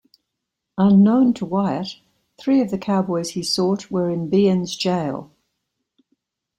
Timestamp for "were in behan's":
3.91-4.75